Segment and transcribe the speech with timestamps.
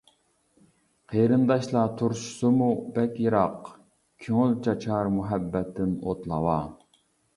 [1.11, 3.69] قېرىنداشلار تۇرۇشسىمۇ بەك يىراق،
[4.25, 6.57] كۆڭۈل چاچار مۇھەببەتتىن ئوت-لاۋا.